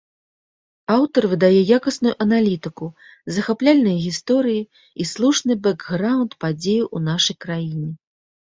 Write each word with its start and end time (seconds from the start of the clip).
Аўтар 0.93 1.23
выдае 1.33 1.59
якасную 1.77 2.13
аналітыку, 2.25 2.85
захапляльныя 3.37 3.97
гісторыі 4.07 4.67
і 5.05 5.09
слушны 5.13 5.61
бэкграўнд 5.69 6.31
падзеяў 6.43 6.85
у 6.97 7.07
нашай 7.13 7.35
краіне. 7.47 7.89